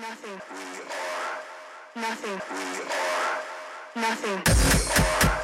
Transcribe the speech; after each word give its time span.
nothing. 0.00 0.40
We 1.94 2.00
are 2.00 2.02
nothing. 2.02 2.40
We 2.50 2.80
are 2.82 4.02
nothing. 4.02 4.42
We 4.46 5.28
are. 5.28 5.37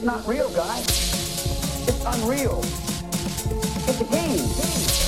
It's 0.00 0.06
not 0.06 0.26
real, 0.26 0.48
guy. 0.52 0.78
It's 0.78 2.04
unreal. 2.06 2.60
It's 3.86 4.00
a 4.00 4.04
game. 4.04 4.32
It's 4.32 4.99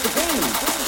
It's 0.00 0.06
a 0.06 0.78
game. 0.78 0.87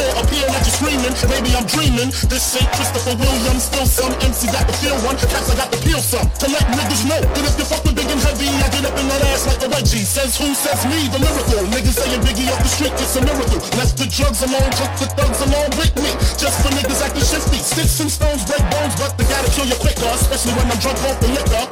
Hardcore 0.00 0.24
appeal 0.24 0.48
that 0.48 0.62
you're 0.64 0.78
screaming. 0.80 1.14
Maybe 1.28 1.50
I'm 1.56 1.66
dreaming. 1.68 2.10
This 2.28 2.56
ain't 2.56 2.70
Christopher 2.72 3.14
Williams, 3.16 3.68
still 3.68 3.86
some 3.86 4.12
MC 4.24 4.48
got 4.48 4.66
the 4.66 4.74
feel 4.80 4.96
one. 5.04 5.16
Cats 5.16 5.50
I 5.50 5.56
got 5.56 5.70
the 5.70 5.78
peel 5.84 6.00
some 6.00 6.26
to 6.40 6.46
let 6.48 6.64
niggas 6.72 7.04
know 7.04 7.20
that 7.20 7.44
if 7.44 7.54
you 7.58 7.66
fuck 7.68 7.84
with 7.84 7.96
big 7.96 8.08
and 8.08 8.20
heavy, 8.20 8.48
I 8.48 8.68
get 8.72 8.84
up 8.88 8.96
in 8.96 9.06
that 9.08 9.22
ass 9.32 9.46
like 9.46 9.60
a 9.64 9.68
wedgie. 9.68 10.04
Says 10.04 10.36
who? 10.36 10.54
Says 10.54 10.84
me, 10.88 11.08
the 11.12 11.20
miracle. 11.20 11.64
Niggas 11.70 11.96
saying 12.00 12.22
Biggie 12.24 12.48
off 12.48 12.62
the 12.62 12.70
street, 12.70 12.94
it's 12.96 13.16
a 13.16 13.22
miracle. 13.22 13.60
Left 13.76 13.96
the 13.96 14.06
drugs 14.08 14.40
alone, 14.42 14.70
took 14.76 14.92
the 15.00 15.06
thugs 15.16 15.40
along 15.44 15.70
with 15.76 15.94
me. 16.00 16.10
Just 16.40 16.56
for 16.64 16.72
niggas 16.72 17.00
acting 17.04 17.26
shifty. 17.26 17.58
Sticks 17.60 18.00
and 18.00 18.10
stones 18.10 18.44
break 18.48 18.64
bones, 18.72 18.94
but 18.96 19.16
they 19.18 19.24
gotta 19.28 19.50
kill 19.52 19.68
you 19.68 19.76
quicker, 19.78 20.08
especially 20.16 20.56
when 20.56 20.66
I'm 20.70 20.80
drunk 20.80 20.98
off 21.04 21.18
the 21.20 21.28
liquor. 21.28 21.64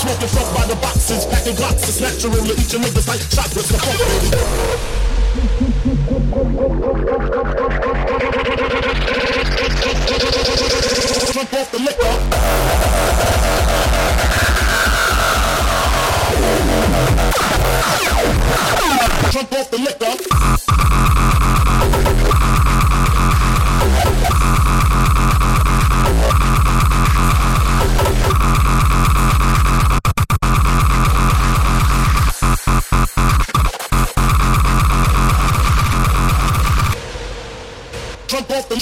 Smoking 0.00 0.32
fuck 0.32 0.48
by 0.56 0.64
the 0.66 0.76
boxes, 0.80 1.26
packing 1.26 1.56
glocks, 1.56 1.84
it's 1.84 2.00
natural 2.00 2.32
to 2.32 2.52
eat 2.56 2.72
your 2.72 2.80
niggas 2.80 3.06
like 3.06 3.22
chocolates. 3.28 3.68
The 3.68 3.78
fuck, 3.78 3.98
baby. 5.60 5.71
Liquor. 6.32 6.72
Off 19.62 19.70
the 19.70 19.78
liquor. 19.78 20.61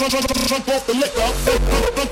Drunk 0.01 0.13
drunk, 0.13 0.27
drunk, 0.29 0.49
drunk 0.49 0.69
off 0.69 0.87
the 0.87 0.95
liquor. 0.95 2.10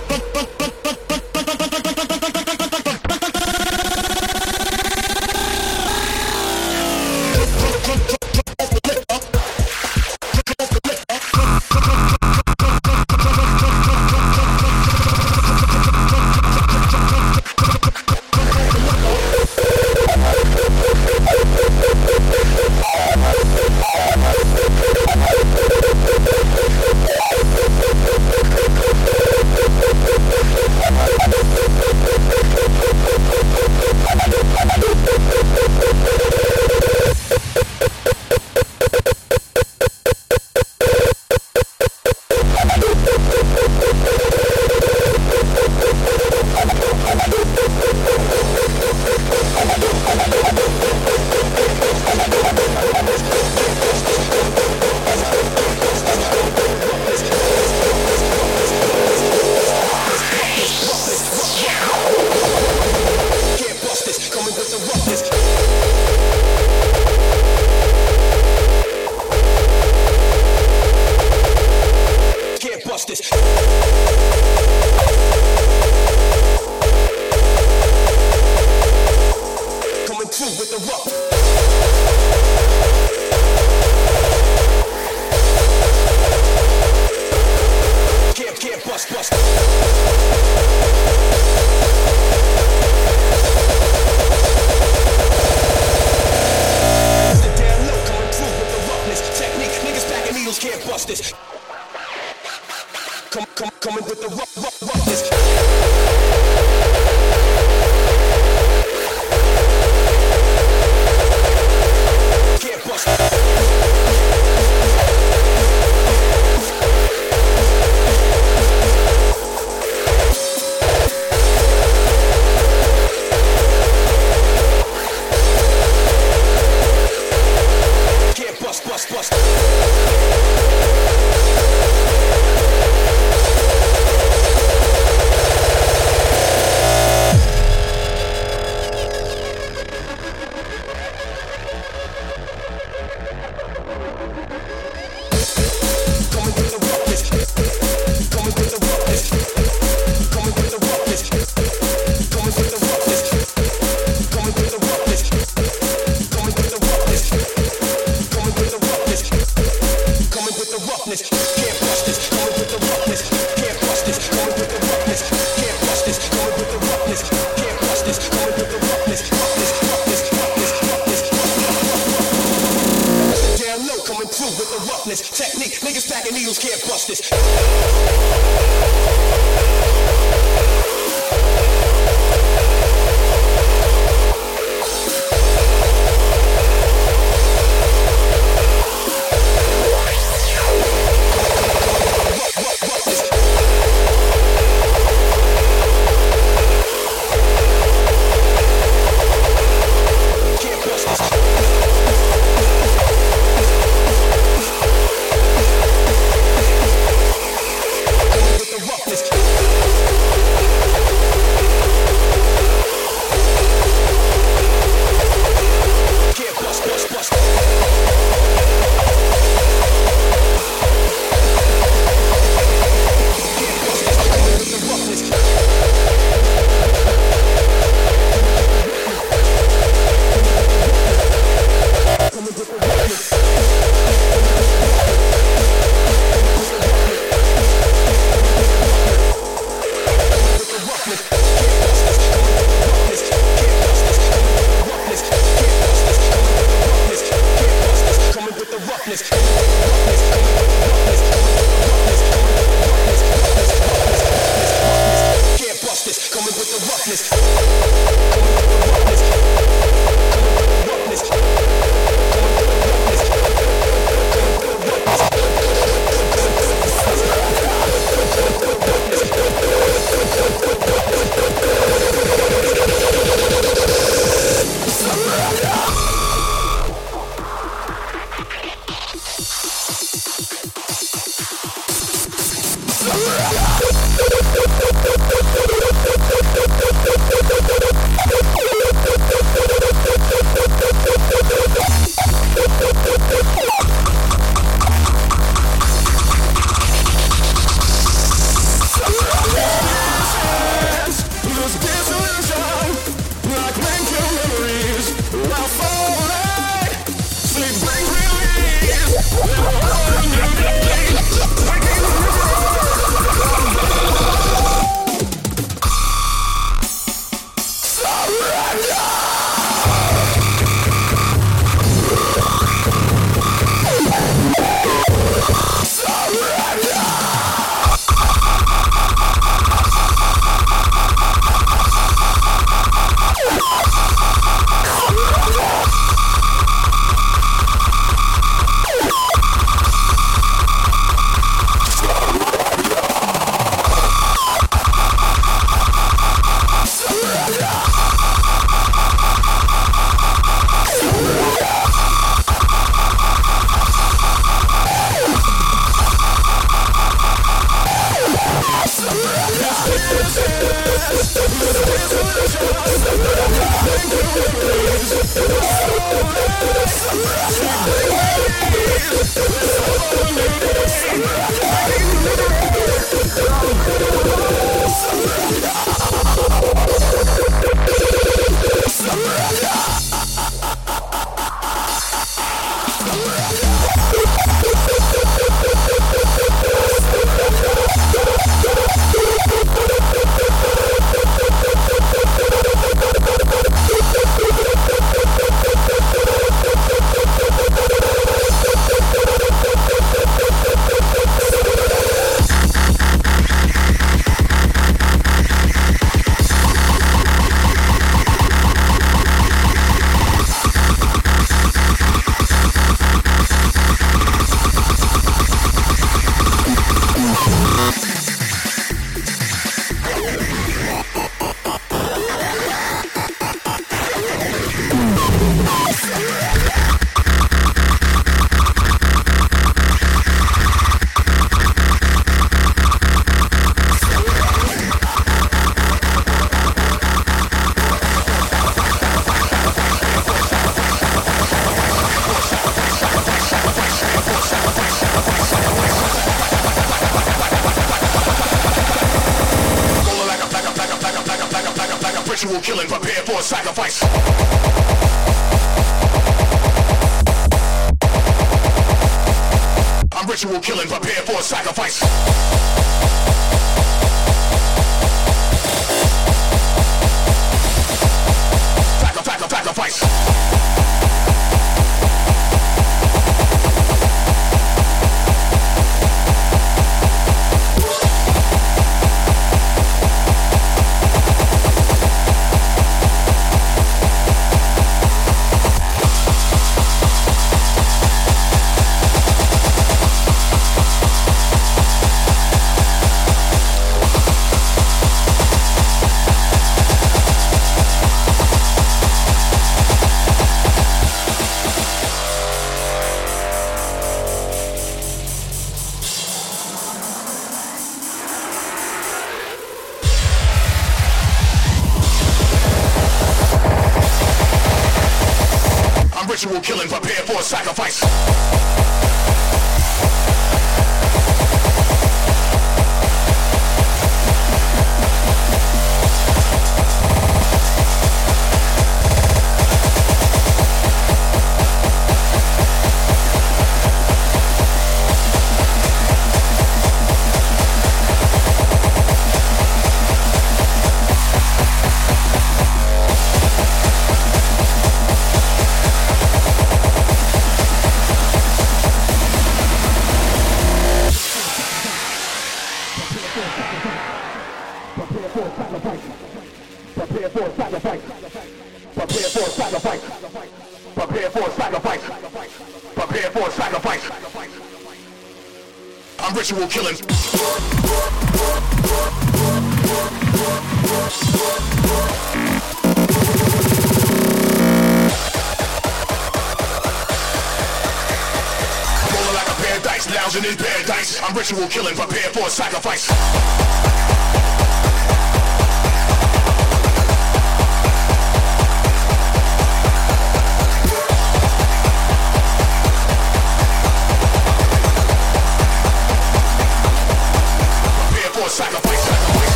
sacrifice, 598.49 598.99
sacrifice. 598.99 599.48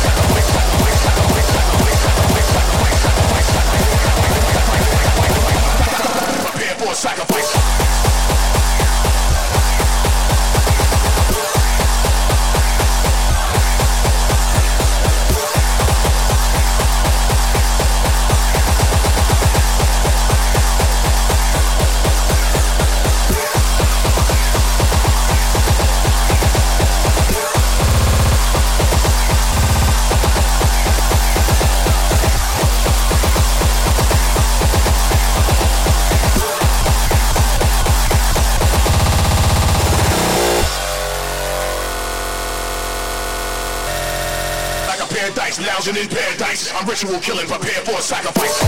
thousand 45.83 46.01
in 46.01 46.09
paradise. 46.09 46.71
I'm 46.73 46.87
ritual 46.87 47.19
killing, 47.19 47.45
prepare 47.45 47.83
for 47.83 47.97
a 47.97 48.01
sacrifice. 48.01 48.63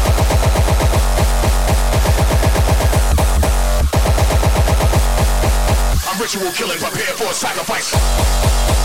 I'm 6.09 6.19
ritual 6.19 6.51
killing, 6.51 6.77
prepare 6.77 7.15
for 7.15 7.31
a 7.31 7.33
sacrifice. 7.33 8.84